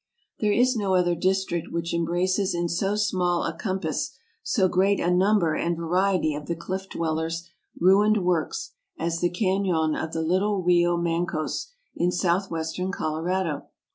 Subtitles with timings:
[0.39, 5.11] There is no other district which embraces in so small a compass so great a
[5.11, 7.47] number and variety of the Cliff dwellers'
[7.79, 13.67] ruined works as the canon of the Little Rio Mancos in Southwestern Colorado.